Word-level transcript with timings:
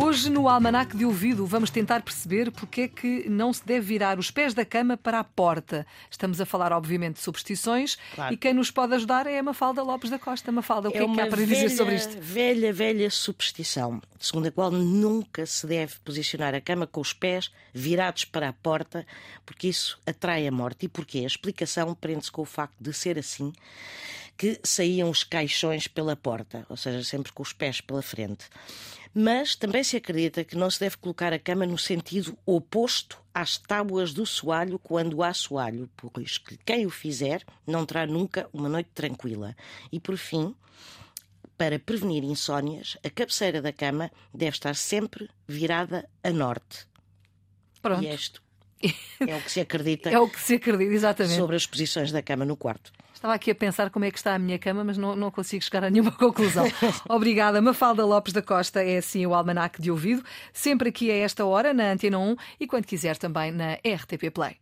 Hoje, 0.00 0.30
no 0.30 0.48
Almanac 0.48 0.96
de 0.96 1.04
Ouvido, 1.04 1.44
vamos 1.44 1.70
tentar 1.70 2.02
perceber 2.02 2.52
porque 2.52 2.82
é 2.82 2.88
que 2.88 3.28
não 3.28 3.52
se 3.52 3.66
deve 3.66 3.84
virar 3.84 4.16
os 4.16 4.30
pés 4.30 4.54
da 4.54 4.64
cama 4.64 4.96
para 4.96 5.18
a 5.18 5.24
porta. 5.24 5.84
Estamos 6.08 6.40
a 6.40 6.46
falar, 6.46 6.72
obviamente, 6.72 7.16
de 7.16 7.20
superstições 7.22 7.98
Claro. 8.14 8.32
e 8.32 8.36
quem 8.36 8.54
nos 8.54 8.70
pode 8.70 8.94
ajudar 8.94 9.26
é 9.26 9.38
a 9.38 9.42
Mafalda 9.42 9.82
Lopes 9.82 10.08
da 10.08 10.18
Costa. 10.18 10.52
Mafalda, 10.52 10.88
o 10.88 10.92
que 10.92 10.98
é, 10.98 11.00
que 11.00 11.06
uma 11.06 11.22
há 11.24 11.26
para 11.26 11.36
velha, 11.44 11.46
dizer 11.48 11.70
sobre 11.70 11.96
isto? 11.96 12.16
velha, 12.20 12.72
velha 12.72 13.10
superstição, 13.10 14.00
segundo 14.20 14.46
a 14.46 14.52
qual 14.52 14.70
nunca 14.70 15.44
se 15.44 15.66
deve 15.66 15.94
posicionar 16.04 16.54
a 16.54 16.60
cama 16.60 16.86
com 16.86 17.00
os 17.00 17.12
pés 17.12 17.50
virados 17.74 18.24
para 18.24 18.48
a 18.48 18.52
porta, 18.52 19.04
porque 19.44 19.66
isso 19.68 19.98
atrai 20.06 20.46
a 20.46 20.52
morte. 20.52 20.86
E 20.86 20.88
porquê? 20.88 21.18
A 21.20 21.26
explicação 21.26 21.92
prende-se 21.94 22.30
com 22.30 22.42
o 22.42 22.46
facto 22.46 22.74
de 22.80 22.92
ser 22.92 23.18
assim 23.18 23.52
que 24.38 24.60
saíam 24.62 25.10
os 25.10 25.24
caixões 25.24 25.88
pela 25.88 26.14
porta, 26.14 26.64
ou 26.70 26.76
seja, 26.76 27.02
sempre 27.02 27.32
com 27.32 27.42
os 27.42 27.52
pés 27.52 27.80
pela 27.80 28.00
frente. 28.00 28.46
Mas 29.12 29.56
também 29.56 29.82
se 29.82 29.96
acredita 29.96 30.44
que 30.44 30.56
não 30.56 30.70
se 30.70 30.78
deve 30.78 30.96
colocar 30.96 31.32
a 31.32 31.38
cama 31.40 31.66
no 31.66 31.76
sentido 31.76 32.38
oposto 32.46 33.18
às 33.34 33.58
tábuas 33.58 34.12
do 34.12 34.24
soalho 34.24 34.78
quando 34.78 35.24
há 35.24 35.34
soalho, 35.34 35.90
pois 35.96 36.38
que 36.38 36.56
quem 36.58 36.86
o 36.86 36.90
fizer 36.90 37.42
não 37.66 37.84
terá 37.84 38.06
nunca 38.06 38.48
uma 38.52 38.68
noite 38.68 38.90
tranquila. 38.94 39.56
E 39.90 39.98
por 39.98 40.16
fim, 40.16 40.54
para 41.56 41.80
prevenir 41.80 42.22
insónias, 42.22 42.96
a 43.04 43.10
cabeceira 43.10 43.60
da 43.60 43.72
cama 43.72 44.08
deve 44.32 44.56
estar 44.56 44.76
sempre 44.76 45.28
virada 45.48 46.08
a 46.22 46.30
norte. 46.30 46.86
Pronto. 47.82 48.04
E 48.04 48.14
isto 48.14 48.40
é 49.20 49.34
o 49.36 49.40
que 49.40 49.50
se 49.50 49.60
acredita 49.60 50.10
É 50.10 50.18
o 50.18 50.28
que 50.28 50.40
se 50.40 50.54
acredita, 50.54 50.92
exatamente. 50.92 51.36
sobre 51.36 51.56
as 51.56 51.66
posições 51.66 52.12
da 52.12 52.22
cama 52.22 52.44
no 52.44 52.56
quarto. 52.56 52.92
Estava 53.14 53.34
aqui 53.34 53.50
a 53.50 53.54
pensar 53.54 53.90
como 53.90 54.04
é 54.04 54.12
que 54.12 54.16
está 54.16 54.34
a 54.36 54.38
minha 54.38 54.60
cama, 54.60 54.84
mas 54.84 54.96
não, 54.96 55.16
não 55.16 55.28
consigo 55.30 55.64
chegar 55.64 55.82
a 55.82 55.90
nenhuma 55.90 56.12
conclusão. 56.16 56.64
Obrigada. 57.08 57.60
Mafalda 57.60 58.04
Lopes 58.04 58.32
da 58.32 58.40
Costa 58.40 58.82
é 58.82 58.98
assim 58.98 59.26
o 59.26 59.34
Almanac 59.34 59.82
de 59.82 59.90
Ouvido, 59.90 60.22
sempre 60.52 60.90
aqui 60.90 61.10
a 61.10 61.16
esta 61.16 61.44
hora 61.44 61.74
na 61.74 61.90
Antena 61.90 62.18
1 62.18 62.36
e 62.60 62.66
quando 62.66 62.86
quiser 62.86 63.16
também 63.16 63.50
na 63.50 63.74
RTP 63.74 64.30
Play. 64.32 64.56